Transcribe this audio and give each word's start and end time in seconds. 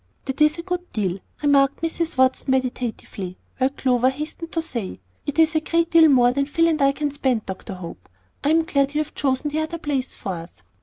"That 0.25 0.41
is 0.41 0.57
a 0.57 0.63
good 0.63 0.91
deal," 0.93 1.19
remarked 1.43 1.83
Mrs. 1.83 2.17
Watson, 2.17 2.49
meditatively, 2.49 3.37
while 3.59 3.69
Clover 3.69 4.09
hastened 4.09 4.51
to 4.53 4.59
say, 4.59 4.99
"It 5.27 5.37
is 5.37 5.53
a 5.53 5.59
great 5.59 5.91
deal 5.91 6.07
more 6.09 6.31
than 6.31 6.47
Phil 6.47 6.69
and 6.69 6.81
I 6.81 6.91
can 6.91 7.11
spend, 7.11 7.45
Dr. 7.45 7.75
Hope; 7.75 8.09
I 8.43 8.49
am 8.49 8.63
glad 8.65 8.95
you 8.95 9.01
have 9.01 9.13
chosen 9.13 9.51
the 9.51 9.59
other 9.59 9.77
place 9.77 10.15
for 10.15 10.29
us." 10.33 10.49